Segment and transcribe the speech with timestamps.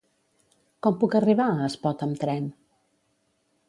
[0.87, 2.53] Com puc arribar a Espot amb tren?